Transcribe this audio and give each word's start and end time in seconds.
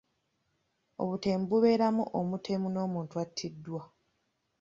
Obutemu 1.01 1.43
bubeeramu 1.49 2.03
omutemu 2.19 2.67
n'omuntu 2.71 3.15
attiddwa. 3.23 3.81